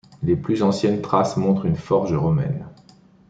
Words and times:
Les 0.23 0.35
plus 0.35 0.63
anciennes 0.63 0.99
traces 1.03 1.37
montrent 1.37 1.67
une 1.67 1.75
forge 1.75 2.15
romaine. 2.15 2.65